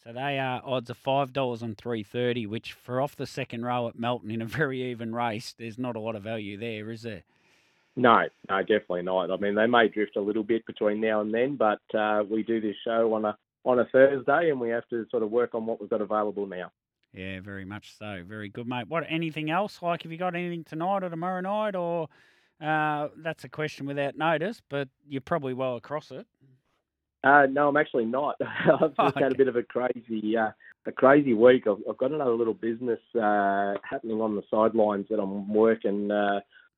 So 0.02 0.14
they 0.14 0.40
are 0.40 0.62
odds 0.64 0.90
of 0.90 0.96
five 0.96 1.34
dollars 1.34 1.62
on 1.62 1.76
three 1.76 2.04
thirty, 2.04 2.46
which 2.46 2.72
for 2.72 3.02
off 3.02 3.18
the 3.18 3.26
second 3.26 3.66
row 3.66 3.90
at 3.90 4.00
Melton 4.00 4.32
in 4.32 4.42
a 4.42 4.46
very 4.46 4.82
even 4.84 5.14
race, 5.14 5.54
there's 5.58 5.78
not 5.78 5.98
a 5.98 6.00
lot 6.00 6.16
of 6.16 6.24
value 6.24 6.56
there, 6.58 6.90
is 6.90 7.02
there? 7.02 7.24
No, 7.96 8.24
no, 8.50 8.60
definitely 8.62 9.04
not. 9.04 9.32
I 9.32 9.38
mean, 9.38 9.56
they 9.56 9.68
may 9.68 9.88
drift 9.88 10.18
a 10.18 10.22
little 10.22 10.44
bit 10.44 10.66
between 10.66 11.00
now 11.02 11.22
and 11.22 11.34
then, 11.34 11.56
but 11.56 11.80
uh, 11.98 12.24
we 12.30 12.44
do 12.44 12.60
this 12.60 12.76
show 12.84 13.14
on 13.14 13.26
a 13.26 13.38
on 13.64 13.80
a 13.80 13.86
Thursday, 13.86 14.50
and 14.52 14.60
we 14.60 14.70
have 14.70 14.88
to 14.90 15.06
sort 15.10 15.24
of 15.24 15.32
work 15.32 15.56
on 15.56 15.66
what 15.66 15.80
we've 15.82 15.90
got 15.90 16.02
available 16.02 16.46
now. 16.46 16.72
Yeah, 17.14 17.40
very 17.40 17.66
much 17.66 17.98
so. 17.98 18.24
Very 18.28 18.50
good, 18.50 18.68
mate. 18.68 18.88
What 18.90 19.06
anything 19.08 19.50
else? 19.50 19.82
Like, 19.82 20.04
have 20.04 20.12
you 20.12 20.18
got 20.18 20.36
anything 20.36 20.64
tonight 20.66 21.04
or 21.04 21.10
tomorrow 21.10 21.42
night, 21.42 21.76
or 21.76 22.10
uh, 22.62 23.10
that's 23.18 23.44
a 23.46 23.50
question 23.50 23.86
without 23.86 24.18
notice, 24.18 24.62
but 24.70 24.90
you're 25.08 25.22
probably 25.22 25.54
well 25.54 25.78
across 25.78 26.12
it. 26.12 26.28
Uh, 27.24 27.48
no, 27.50 27.70
I'm 27.70 27.78
actually 27.78 28.06
not. 28.06 28.36
I've 28.82 28.96
just 28.98 29.18
Oh, 29.18 29.20
had 29.20 29.32
a 29.32 29.36
bit 29.36 29.48
of 29.48 29.56
a 29.56 29.64
crazy, 29.64 30.38
uh, 30.38 30.52
a 30.86 30.92
crazy 30.92 31.34
week. 31.34 31.66
I've, 31.68 31.78
I've 31.90 31.98
got 31.98 32.12
another 32.12 32.36
little 32.36 32.54
business 32.54 33.00
uh, 33.16 33.74
happening 33.90 34.22
on 34.22 34.36
the 34.36 34.44
sidelines 34.52 35.08
that 35.10 35.20
I'm 35.20 35.52
working 35.54 36.12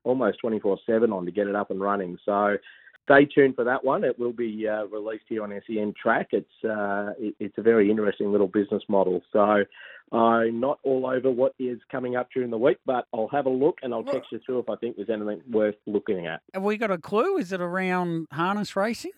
almost 0.04 0.40
24/7 0.44 1.12
on 1.12 1.26
to 1.26 1.32
get 1.32 1.48
it 1.48 1.56
up 1.56 1.72
and 1.72 1.82
running. 1.82 2.18
So 2.26 2.58
stay 3.04 3.26
tuned 3.26 3.56
for 3.56 3.64
that 3.64 3.84
one. 3.84 4.04
It 4.04 4.20
will 4.20 4.34
be 4.34 4.68
uh, 4.68 4.86
released 4.86 5.26
here 5.28 5.44
on 5.44 5.62
SEN 5.68 5.94
Track. 6.02 6.30
It's 6.32 6.64
uh, 6.64 7.14
it, 7.20 7.36
it's 7.40 7.58
a 7.58 7.62
very 7.62 7.90
interesting 7.90 8.32
little 8.32 8.48
business 8.48 8.84
model. 8.90 9.22
So 9.32 9.64
I'm 10.12 10.60
not 10.60 10.80
all 10.84 11.06
over 11.06 11.30
what 11.30 11.54
is 11.60 11.80
coming 11.92 12.16
up 12.16 12.30
during 12.34 12.50
the 12.50 12.58
week, 12.58 12.78
but 12.86 13.06
I'll 13.14 13.30
have 13.30 13.46
a 13.46 13.50
look 13.50 13.80
and 13.82 13.94
I'll 13.94 14.04
text 14.04 14.32
you 14.32 14.40
through 14.46 14.60
if 14.60 14.70
I 14.70 14.76
think 14.78 14.96
there's 14.96 15.10
anything 15.10 15.42
worth 15.50 15.76
looking 15.86 16.28
at. 16.28 16.42
Have 16.54 16.64
we 16.64 16.78
got 16.78 16.92
a 16.92 16.98
clue? 16.98 17.38
Is 17.38 17.52
it 17.52 17.60
around 17.60 18.28
harness 18.32 18.76
racing? 18.76 19.12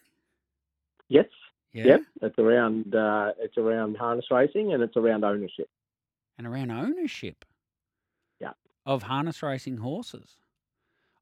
Yes. 1.07 1.25
Yeah. 1.73 1.85
Yep, 1.85 2.01
it's 2.23 2.39
around 2.39 2.95
uh, 2.95 3.31
it's 3.39 3.57
around 3.57 3.97
harness 3.97 4.25
racing 4.31 4.73
and 4.73 4.81
it's 4.81 4.97
around 4.97 5.23
ownership. 5.23 5.69
And 6.37 6.47
around 6.47 6.71
ownership. 6.71 7.45
Yeah. 8.39 8.53
Of 8.85 9.03
harness 9.03 9.43
racing 9.43 9.77
horses. 9.77 10.37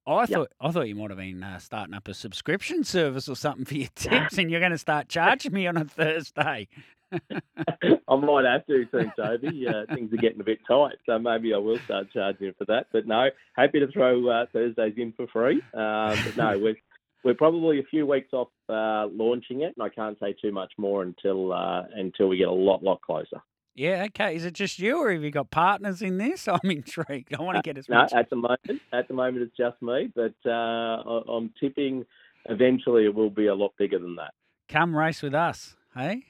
I 0.07 0.21
Yep. 0.21 0.29
thought 0.29 0.51
I 0.61 0.71
thought 0.71 0.87
you 0.87 0.95
might 0.95 1.09
have 1.11 1.19
been 1.19 1.43
uh, 1.43 1.59
starting 1.59 1.93
up 1.93 2.07
a 2.07 2.13
subscription 2.13 2.83
service 2.85 3.27
or 3.27 3.35
something 3.35 3.65
for 3.65 3.75
your 3.75 3.89
tips, 3.95 4.37
and 4.37 4.49
you're 4.49 4.61
going 4.61 4.71
to 4.71 4.77
start 4.77 5.09
charging 5.09 5.53
me 5.53 5.67
on 5.67 5.75
a 5.77 5.83
Thursday. 5.85 6.67
I 7.11 8.15
might 8.15 8.45
have 8.45 8.65
to 8.67 8.85
soon, 8.91 9.11
Toby. 9.17 9.67
Uh, 9.67 9.85
things 9.93 10.11
are 10.13 10.17
getting 10.17 10.39
a 10.39 10.45
bit 10.45 10.59
tight, 10.67 10.95
so 11.05 11.19
maybe 11.19 11.53
I 11.53 11.57
will 11.57 11.79
start 11.83 12.07
charging 12.13 12.53
for 12.57 12.65
that. 12.65 12.87
But 12.91 13.05
no, 13.05 13.27
happy 13.55 13.79
to 13.79 13.87
throw 13.87 14.27
uh, 14.29 14.45
Thursdays 14.53 14.93
in 14.97 15.13
for 15.13 15.27
free. 15.27 15.61
Um, 15.73 16.15
but 16.23 16.37
no, 16.37 16.57
we're 16.61 16.75
we're 17.23 17.33
probably 17.33 17.79
a 17.79 17.83
few 17.83 18.05
weeks 18.05 18.29
off 18.31 18.49
uh, 18.69 19.07
launching 19.11 19.61
it, 19.61 19.73
and 19.77 19.83
I 19.83 19.89
can't 19.89 20.17
say 20.19 20.33
too 20.41 20.51
much 20.53 20.71
more 20.77 21.03
until 21.03 21.51
uh, 21.51 21.83
until 21.95 22.29
we 22.29 22.37
get 22.37 22.47
a 22.47 22.51
lot 22.51 22.81
lot 22.83 23.01
closer. 23.01 23.41
Yeah, 23.77 24.05
okay. 24.07 24.35
Is 24.35 24.43
it 24.43 24.53
just 24.55 24.79
you, 24.79 24.97
or 24.97 25.11
have 25.13 25.23
you 25.23 25.29
got 25.29 25.51
partners 25.51 26.01
in 26.01 26.17
this? 26.17 26.47
I'm 26.47 26.59
intrigued. 26.69 27.33
I 27.37 27.41
want 27.43 27.57
to 27.57 27.61
get 27.61 27.77
as 27.77 27.87
No, 27.87 27.97
much. 27.97 28.11
at 28.13 28.29
the 28.29 28.35
moment, 28.35 28.81
at 28.91 29.07
the 29.07 29.13
moment 29.13 29.43
it's 29.43 29.55
just 29.55 29.79
me, 29.83 30.11
but 30.15 30.33
uh, 30.49 30.49
I'm 30.51 31.53
tipping 31.59 32.03
eventually 32.49 33.05
it 33.05 33.13
will 33.13 33.29
be 33.29 33.45
a 33.47 33.53
lot 33.55 33.73
bigger 33.77 33.99
than 33.99 34.15
that. 34.15 34.33
Come 34.67 34.95
race 34.97 35.21
with 35.21 35.35
us, 35.35 35.75
hey? 35.95 36.23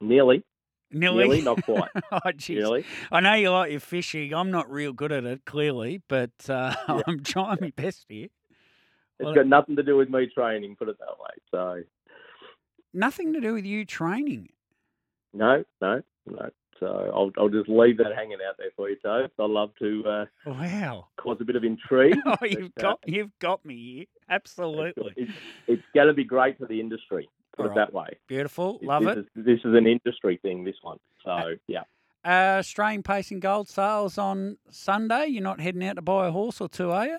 Nearly, 0.00 0.44
Nearly. 0.90 1.16
nearly, 1.28 1.40
not 1.42 1.62
quite. 1.64 1.88
oh. 2.12 2.18
Nearly. 2.48 2.84
I 3.10 3.20
know 3.20 3.32
you 3.34 3.48
like 3.50 3.70
your 3.70 3.80
fishing. 3.80 4.34
I'm 4.34 4.50
not 4.50 4.70
real 4.70 4.92
good 4.92 5.10
at 5.10 5.24
it, 5.24 5.46
clearly, 5.46 6.02
but 6.06 6.32
uh, 6.50 6.74
Yeah. 6.88 7.00
I'm 7.06 7.22
trying 7.22 7.58
my 7.62 7.72
best 7.74 8.04
here. 8.10 8.24
It's 9.18 9.24
Well- 9.24 9.34
got 9.34 9.46
nothing 9.46 9.76
to 9.76 9.82
do 9.82 9.96
with 9.96 10.10
me 10.10 10.28
training, 10.34 10.76
put 10.76 10.90
it 10.90 10.98
that 10.98 11.18
way. 11.18 11.30
So 11.50 11.82
Nothing 12.92 13.32
to 13.32 13.40
do 13.40 13.54
with 13.54 13.64
you 13.64 13.86
training. 13.86 14.50
no, 15.32 15.64
no, 15.80 16.02
no. 16.26 16.50
So 16.80 17.12
I'll 17.14 17.30
I'll 17.38 17.48
just 17.48 17.68
leave 17.68 17.98
that 17.98 18.12
hanging 18.16 18.38
out 18.46 18.56
there 18.58 18.70
for 18.76 18.90
you, 18.90 18.96
Toad. 18.96 19.30
I 19.38 19.44
love 19.44 19.70
to 19.78 20.02
uh, 20.04 20.24
Wow. 20.46 21.06
cause 21.16 21.36
a 21.40 21.44
bit 21.44 21.54
of 21.54 21.62
intrigue. 21.62 22.16
Oh, 22.26 22.44
you've 22.44 22.72
uh, 22.78 22.82
got 22.82 22.98
you've 23.06 23.38
got 23.38 23.64
me 23.64 23.76
here. 23.76 24.04
Absolutely. 24.28 25.12
It's, 25.16 25.32
it's 25.68 25.82
going 25.94 26.08
to 26.08 26.12
be 26.14 26.24
great 26.24 26.58
for 26.58 26.66
the 26.66 26.80
industry. 26.80 27.28
Put 27.56 27.66
All 27.66 27.72
it 27.72 27.74
that 27.76 27.92
way. 27.92 28.18
Beautiful. 28.26 28.78
This 28.80 28.88
Love 28.88 29.06
it. 29.06 29.18
Is, 29.18 29.24
this 29.36 29.60
is 29.60 29.74
an 29.76 29.86
industry 29.86 30.40
thing. 30.42 30.64
This 30.64 30.76
one. 30.82 30.98
So 31.24 31.54
yeah. 31.68 31.82
Uh, 32.24 32.58
Australian 32.58 33.02
Pacing 33.02 33.40
Gold 33.40 33.68
sales 33.68 34.16
on 34.18 34.56
Sunday. 34.70 35.26
You're 35.26 35.42
not 35.42 35.60
heading 35.60 35.84
out 35.84 35.96
to 35.96 36.02
buy 36.02 36.28
a 36.28 36.30
horse 36.30 36.60
or 36.60 36.68
two, 36.68 36.90
are 36.90 37.06
you? 37.06 37.18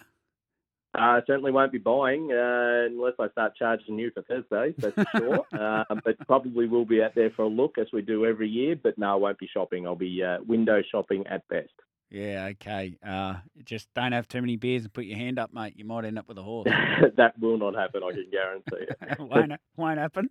I 0.95 1.21
certainly 1.25 1.51
won't 1.51 1.71
be 1.71 1.79
buying 1.79 2.31
uh, 2.31 2.85
unless 2.85 3.13
I 3.19 3.29
start 3.29 3.55
charging 3.55 3.97
you 3.97 4.11
for 4.11 4.21
Thursdays, 4.21 4.75
that's 4.77 4.95
for 4.95 5.17
sure. 5.17 5.45
uh, 5.59 5.83
but 6.03 6.19
probably 6.27 6.67
will 6.67 6.85
be 6.85 7.01
out 7.01 7.15
there 7.15 7.31
for 7.31 7.43
a 7.43 7.47
look 7.47 7.77
as 7.79 7.87
we 7.91 8.01
do 8.03 8.25
every 8.25 8.47
year. 8.47 8.75
But 8.75 8.97
no, 8.97 9.13
I 9.13 9.15
won't 9.15 9.39
be 9.39 9.49
shopping. 9.51 9.87
I'll 9.87 9.95
be 9.95 10.21
uh, 10.23 10.37
window 10.45 10.83
shopping 10.91 11.25
at 11.27 11.47
best. 11.47 11.71
Yeah, 12.11 12.49
okay. 12.51 12.95
Uh, 13.05 13.37
just 13.65 13.91
don't 13.95 14.11
have 14.11 14.27
too 14.27 14.39
many 14.39 14.55
beers 14.55 14.83
and 14.83 14.93
put 14.93 15.05
your 15.05 15.17
hand 15.17 15.39
up, 15.39 15.51
mate. 15.51 15.73
You 15.75 15.83
might 15.83 16.05
end 16.05 16.19
up 16.19 16.27
with 16.27 16.37
a 16.37 16.43
horse. 16.43 16.69
that 17.17 17.39
will 17.39 17.57
not 17.57 17.73
happen. 17.73 18.03
I 18.03 18.11
can 18.11 18.27
guarantee 18.31 18.85
it. 18.91 19.19
won't, 19.19 19.53
won't 19.75 19.97
happen. 19.97 20.29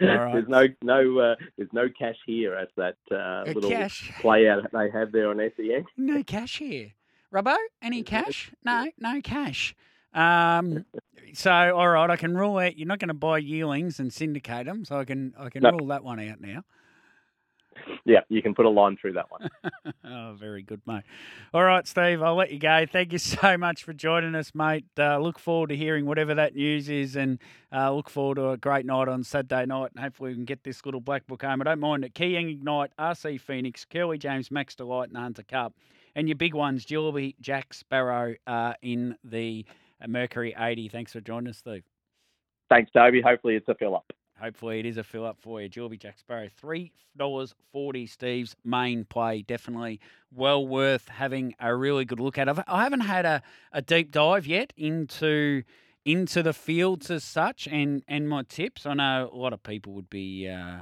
Right. 0.00 0.32
There's 0.32 0.48
no 0.48 0.66
no 0.82 1.18
uh, 1.18 1.34
there's 1.56 1.72
no 1.72 1.88
cash 1.98 2.16
here 2.26 2.54
as 2.54 2.68
that 2.76 2.96
uh, 3.10 3.44
little 3.46 3.70
cash. 3.70 4.12
play 4.20 4.46
out 4.46 4.62
they 4.72 4.90
have 4.90 5.10
there 5.12 5.30
on 5.30 5.38
SEN. 5.56 5.86
No 5.96 6.22
cash 6.22 6.58
here. 6.58 6.92
Robbo, 7.36 7.56
any 7.82 8.02
cash? 8.02 8.50
No, 8.64 8.88
no 8.98 9.20
cash. 9.20 9.74
Um, 10.14 10.86
so 11.34 11.50
all 11.52 11.88
right, 11.88 12.08
I 12.08 12.16
can 12.16 12.34
rule 12.36 12.56
out. 12.58 12.78
You're 12.78 12.88
not 12.88 12.98
going 12.98 13.08
to 13.08 13.14
buy 13.14 13.38
yearlings 13.38 14.00
and 14.00 14.10
syndicate 14.12 14.64
them, 14.64 14.84
so 14.86 14.98
I 14.98 15.04
can 15.04 15.34
I 15.38 15.50
can 15.50 15.62
No. 15.62 15.70
rule 15.72 15.86
that 15.88 16.02
one 16.02 16.18
out 16.20 16.40
now. 16.40 16.62
Yeah, 18.06 18.20
you 18.30 18.40
can 18.40 18.54
put 18.54 18.64
a 18.64 18.70
line 18.70 18.96
through 18.96 19.12
that 19.14 19.30
one. 19.30 19.48
oh, 20.04 20.34
very 20.38 20.62
good, 20.62 20.80
mate. 20.86 21.02
All 21.52 21.62
right, 21.62 21.86
Steve, 21.86 22.22
I'll 22.22 22.34
let 22.36 22.50
you 22.50 22.58
go. 22.58 22.86
Thank 22.90 23.12
you 23.12 23.18
so 23.42 23.58
much 23.58 23.84
for 23.84 23.92
joining 23.92 24.34
us, 24.34 24.54
mate. 24.54 24.86
Uh, 24.98 25.18
look 25.18 25.38
forward 25.38 25.68
to 25.68 25.76
hearing 25.76 26.06
whatever 26.06 26.34
that 26.34 26.54
news 26.54 26.88
is, 26.88 27.16
and 27.16 27.38
uh, 27.72 27.92
look 27.92 28.08
forward 28.08 28.36
to 28.36 28.50
a 28.50 28.56
great 28.56 28.86
night 28.86 29.08
on 29.08 29.22
Saturday 29.24 29.66
night. 29.66 29.90
And 29.94 30.02
hopefully, 30.02 30.30
we 30.30 30.36
can 30.36 30.44
get 30.46 30.64
this 30.64 30.84
little 30.86 31.00
black 31.02 31.26
book 31.26 31.42
home. 31.42 31.60
I 31.60 31.64
don't 31.64 31.80
mind 31.80 32.04
it. 32.04 32.14
Keayang 32.14 32.50
Ignite, 32.50 32.92
RC 32.98 33.40
Phoenix, 33.40 33.84
Curly 33.84 34.16
James, 34.18 34.50
Max 34.50 34.74
Delight, 34.74 35.08
and 35.10 35.18
Hunter 35.18 35.42
Cup. 35.42 35.74
And 36.16 36.28
your 36.28 36.36
big 36.36 36.54
ones, 36.54 36.84
Gilby, 36.84 37.36
Jack 37.40 37.74
Sparrow, 37.74 38.34
uh, 38.46 38.72
in 38.82 39.16
the 39.22 39.64
Mercury 40.08 40.54
80. 40.58 40.88
Thanks 40.88 41.12
for 41.12 41.20
joining 41.20 41.50
us, 41.50 41.58
Steve. 41.58 41.84
Thanks, 42.68 42.90
Toby. 42.90 43.20
Hopefully 43.20 43.54
it's 43.54 43.68
a 43.68 43.74
fill 43.74 43.94
up. 43.94 44.12
Hopefully, 44.40 44.80
it 44.80 44.86
is 44.86 44.98
a 44.98 45.04
fill 45.04 45.24
up 45.24 45.38
for 45.40 45.62
you. 45.62 45.68
Gilby 45.68 45.96
Jack 45.96 46.18
Sparrow, 46.18 46.48
three 46.58 46.92
dollars 47.16 47.54
forty. 47.72 48.06
Steve's 48.06 48.54
main 48.64 49.04
play, 49.04 49.40
definitely 49.42 49.98
well 50.30 50.66
worth 50.66 51.08
having 51.08 51.54
a 51.58 51.74
really 51.74 52.04
good 52.04 52.20
look 52.20 52.36
at. 52.36 52.48
I've, 52.48 52.62
I 52.66 52.82
haven't 52.82 53.00
had 53.00 53.24
a, 53.24 53.42
a 53.72 53.80
deep 53.80 54.10
dive 54.10 54.46
yet 54.46 54.74
into 54.76 55.62
into 56.04 56.42
the 56.42 56.52
fields 56.52 57.10
as 57.10 57.24
such, 57.24 57.66
and 57.66 58.02
and 58.08 58.28
my 58.28 58.42
tips. 58.42 58.84
I 58.84 58.94
know 58.94 59.30
a 59.32 59.36
lot 59.36 59.54
of 59.54 59.62
people 59.62 59.94
would 59.94 60.10
be, 60.10 60.46
uh, 60.48 60.80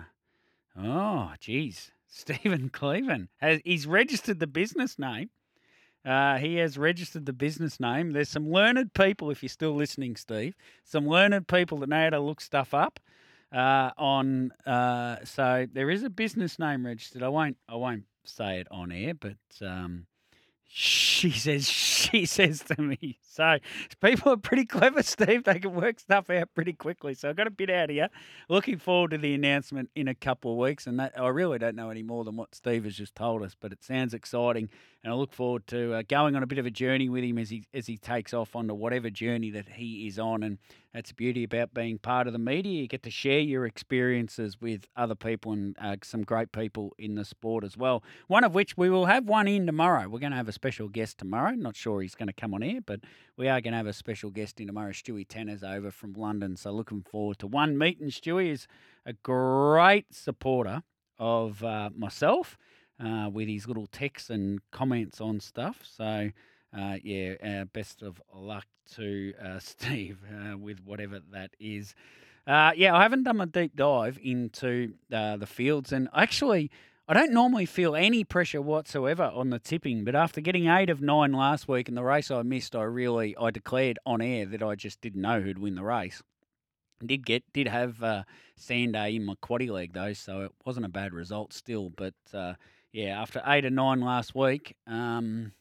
oh, 0.76 1.33
geez, 1.38 1.93
Stephen 2.14 2.68
Cleveland 2.73 3.28
has 3.38 3.61
he's 3.64 3.87
registered 3.87 4.38
the 4.38 4.47
business 4.47 4.99
name. 4.99 5.30
Uh, 6.04 6.37
he 6.37 6.56
has 6.56 6.76
registered 6.76 7.26
the 7.26 7.33
business 7.33 7.80
name. 7.80 8.12
There's 8.12 8.28
some 8.28 8.50
learned 8.50 8.92
people, 8.92 9.30
if 9.30 9.42
you're 9.42 9.49
still 9.49 9.75
listening, 9.75 10.16
Steve. 10.16 10.54
Some 10.85 11.09
learned 11.09 11.49
people 11.49 11.78
that 11.78 11.88
know 11.88 12.04
how 12.04 12.11
to 12.11 12.21
look 12.21 12.42
stuff 12.42 12.75
up 12.75 13.00
uh, 13.50 13.90
on. 13.97 14.52
Uh, 14.66 15.25
so 15.25 15.66
there 15.73 15.90
is 15.90 16.02
a 16.02 16.11
business 16.11 16.59
name 16.59 16.87
registered. 16.87 17.23
I 17.23 17.28
won't. 17.28 17.56
I 17.68 17.76
won't 17.76 18.04
say 18.25 18.61
it 18.61 18.68
on 18.71 18.92
air, 18.92 19.14
but 19.14 19.38
um, 19.62 20.06
she 20.76 21.31
says. 21.31 21.69
She 21.71 22.26
says 22.26 22.64
to 22.64 22.83
me. 22.83 23.19
So 23.23 23.59
people 24.00 24.33
are 24.33 24.37
pretty 24.37 24.64
clever, 24.64 25.04
Steve. 25.04 25.45
They 25.45 25.61
can 25.61 25.73
work 25.73 26.00
stuff 26.00 26.31
out 26.31 26.52
pretty 26.52 26.73
quickly. 26.73 27.14
So 27.14 27.31
I 27.31 27.33
got 27.33 27.47
a 27.47 27.50
bit 27.52 27.71
out 27.71 27.90
of 27.90 27.97
you. 27.97 28.07
Looking 28.49 28.78
forward 28.78 29.12
to 29.12 29.19
the 29.19 29.35
announcement 29.35 29.90
in 29.95 30.09
a 30.09 30.16
couple 30.16 30.50
of 30.50 30.59
weeks, 30.59 30.88
and 30.88 30.99
that 30.99 31.12
I 31.16 31.28
really 31.28 31.61
don't 31.61 31.76
know 31.76 31.90
any 31.90 32.02
more 32.02 32.25
than 32.25 32.37
what 32.37 32.57
Steve 32.57 32.83
has 32.85 32.97
just 32.97 33.14
told 33.14 33.45
us, 33.45 33.54
but 33.59 33.71
it 33.71 33.85
sounds 33.85 34.14
exciting, 34.14 34.69
and 35.04 35.12
I 35.12 35.16
look 35.16 35.33
forward 35.33 35.64
to 35.69 35.95
uh, 35.95 36.02
going 36.09 36.35
on 36.35 36.43
a 36.43 36.47
bit 36.47 36.59
of 36.59 36.66
a 36.66 36.73
journey 36.73 37.09
with 37.09 37.23
him 37.23 37.38
as 37.38 37.50
he 37.50 37.66
as 37.73 37.87
he 37.87 37.97
takes 37.97 38.35
off 38.35 38.57
onto 38.57 38.75
whatever 38.75 39.11
journey 39.11 39.50
that 39.50 39.69
he 39.69 40.09
is 40.09 40.19
on, 40.19 40.43
and 40.43 40.59
that's 40.94 41.10
the 41.10 41.14
beauty 41.14 41.42
about 41.42 41.74
being 41.74 41.98
part 41.98 42.28
of 42.28 42.32
the 42.32 42.38
media. 42.38 42.82
You 42.82 42.86
get 42.86 43.02
to 43.02 43.10
share 43.10 43.40
your 43.40 43.66
experiences 43.66 44.60
with 44.60 44.86
other 44.96 45.16
people 45.16 45.50
and 45.50 45.76
uh, 45.80 45.96
some 46.04 46.22
great 46.22 46.52
people 46.52 46.92
in 46.98 47.16
the 47.16 47.24
sport 47.24 47.64
as 47.64 47.76
well. 47.76 48.04
One 48.28 48.44
of 48.44 48.54
which 48.54 48.76
we 48.76 48.88
will 48.88 49.06
have 49.06 49.24
one 49.24 49.48
in 49.48 49.66
tomorrow. 49.66 50.08
We're 50.08 50.20
going 50.20 50.30
to 50.30 50.36
have 50.36 50.48
a 50.48 50.52
special 50.52 50.88
guest 50.88 51.18
tomorrow. 51.18 51.50
Not 51.50 51.74
sure 51.74 52.00
he's 52.00 52.14
going 52.14 52.28
to 52.28 52.32
come 52.32 52.54
on 52.54 52.62
air, 52.62 52.78
but 52.80 53.00
we 53.36 53.48
are 53.48 53.60
going 53.60 53.72
to 53.72 53.78
have 53.78 53.88
a 53.88 53.92
special 53.92 54.30
guest 54.30 54.60
in 54.60 54.68
tomorrow. 54.68 54.92
Stewie 54.92 55.26
Tanner's 55.26 55.64
over 55.64 55.90
from 55.90 56.12
London, 56.12 56.56
so 56.56 56.70
looking 56.70 57.02
forward 57.02 57.40
to 57.40 57.48
one 57.48 57.76
meeting. 57.76 58.06
Stewie 58.08 58.52
is 58.52 58.68
a 59.04 59.14
great 59.14 60.14
supporter 60.14 60.84
of 61.18 61.64
uh, 61.64 61.90
myself 61.96 62.56
uh, 63.04 63.28
with 63.32 63.48
his 63.48 63.66
little 63.66 63.88
texts 63.88 64.30
and 64.30 64.60
comments 64.70 65.20
on 65.20 65.40
stuff. 65.40 65.80
So. 65.82 66.30
Uh, 66.76 66.97
yeah, 67.02 67.35
uh, 67.45 67.64
best 67.66 68.02
of 68.02 68.21
luck 68.35 68.66
to 68.95 69.33
uh, 69.43 69.59
Steve 69.61 70.19
uh, 70.33 70.57
with 70.59 70.81
whatever 70.85 71.21
that 71.33 71.50
is. 71.61 71.95
Uh, 72.47 72.73
yeah, 72.76 72.95
I 72.95 73.02
haven't 73.02 73.23
done 73.23 73.40
a 73.40 73.47
deep 73.47 73.76
dive 73.76 74.19
into 74.23 74.95
uh, 75.12 75.37
the 75.37 75.47
fields, 75.47 75.93
and 75.93 76.09
actually, 76.14 76.71
I 77.09 77.14
don't 77.14 77.33
normally 77.33 77.64
feel 77.64 77.95
any 77.95 78.25
pressure 78.25 78.61
whatsoever 78.61 79.31
on 79.35 79.50
the 79.50 79.59
tipping. 79.59 80.04
But 80.04 80.14
after 80.14 80.40
getting 80.40 80.66
eight 80.69 80.90
of 80.90 81.00
nine 81.00 81.33
last 81.33 81.69
week 81.69 81.88
and 81.88 81.97
the 81.97 82.02
race 82.02 82.31
I 82.31 82.43
missed, 82.43 82.75
I 82.75 82.83
really 82.83 83.37
I 83.37 83.50
declared 83.50 83.99
on 84.04 84.21
air 84.21 84.45
that 84.47 84.62
I 84.62 84.75
just 84.75 85.00
didn't 85.00 85.23
know 85.23 85.40
who'd 85.40 85.59
win 85.59 85.76
the 85.76 85.85
race. 85.85 86.23
Did 87.04 87.25
get 87.25 87.45
did 87.52 87.69
have 87.69 88.02
uh, 88.02 88.25
Sanday 88.59 89.16
in 89.16 89.25
my 89.25 89.35
quaddy 89.43 89.71
leg 89.71 89.93
though, 89.95 90.12
so 90.12 90.40
it 90.40 90.52
wasn't 90.66 90.87
a 90.87 90.90
bad 90.90 91.14
result 91.14 91.52
still. 91.52 91.90
But 91.90 92.14
yeah, 92.93 93.21
after 93.21 93.43
eight 93.47 93.64
of 93.64 93.73
nine 93.73 94.00
last 94.00 94.35
week. 94.35 94.76
Um, 94.87 95.52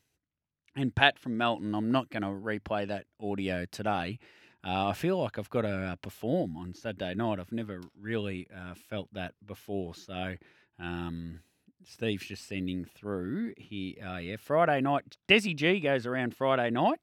and 0.76 0.96
Pat 0.96 1.20
from 1.20 1.38
Melton, 1.38 1.76
I'm 1.76 1.92
not 1.92 2.10
going 2.10 2.24
to 2.24 2.30
replay 2.30 2.88
that 2.88 3.06
audio 3.22 3.66
today. 3.66 4.20
Uh, 4.66 4.88
I 4.88 4.94
feel 4.94 5.18
like 5.18 5.38
I've 5.38 5.50
got 5.50 5.62
to 5.62 5.70
uh, 5.70 5.96
perform 5.98 6.56
on 6.56 6.74
Saturday 6.74 7.14
night. 7.16 7.40
I've 7.40 7.52
never 7.52 7.82
really 8.00 8.48
uh, 8.56 8.74
felt 8.76 9.14
that 9.14 9.34
before. 9.46 9.94
So 9.94 10.36
um, 10.80 11.42
Steve's 11.84 12.26
just 12.26 12.48
sending 12.48 12.86
through 12.86 13.54
here. 13.58 13.96
Uh, 14.06 14.18
yeah, 14.18 14.38
Friday 14.38 14.80
night. 14.82 15.18
Desi 15.28 15.56
G 15.56 15.80
goes 15.80 16.06
around 16.06 16.36
Friday 16.36 16.70
night 16.70 17.00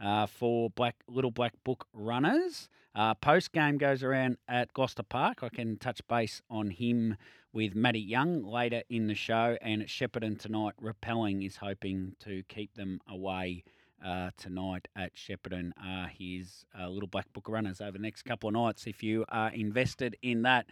uh, 0.00 0.26
for 0.26 0.70
Black 0.70 0.96
Little 1.08 1.32
Black 1.32 1.54
Book 1.64 1.86
runners. 1.92 2.68
Uh, 2.94 3.14
Post 3.14 3.52
game 3.52 3.78
goes 3.78 4.02
around 4.02 4.36
at 4.46 4.72
Gloucester 4.72 5.02
Park. 5.02 5.42
I 5.42 5.48
can 5.48 5.78
touch 5.78 6.06
base 6.06 6.40
on 6.50 6.70
him 6.70 7.16
with 7.52 7.74
Matty 7.74 8.00
Young 8.00 8.42
later 8.44 8.82
in 8.88 9.06
the 9.06 9.14
show. 9.14 9.56
And 9.60 9.82
Shepparton 9.82 10.38
tonight, 10.38 10.74
Repelling 10.80 11.42
is 11.42 11.56
hoping 11.56 12.16
to 12.20 12.42
keep 12.48 12.74
them 12.74 13.00
away 13.08 13.64
uh, 14.04 14.30
tonight 14.36 14.88
at 14.96 15.14
Shepparton. 15.14 15.72
Uh, 15.82 16.06
his 16.18 16.64
uh, 16.78 16.88
little 16.88 17.08
black 17.08 17.32
book 17.32 17.48
runners 17.48 17.80
over 17.80 17.92
the 17.92 17.98
next 17.98 18.22
couple 18.22 18.48
of 18.48 18.54
nights. 18.54 18.86
If 18.86 19.02
you 19.02 19.24
are 19.28 19.50
invested 19.50 20.16
in 20.22 20.42
that, 20.42 20.66